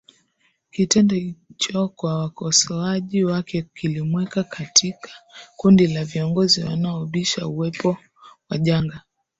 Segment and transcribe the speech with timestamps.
[0.71, 5.09] Kitendo hicho kwa wakosoaji wake kilimweka katika
[5.57, 7.97] kundi la viongozi wanaobisha uwepo
[8.49, 9.01] wa janga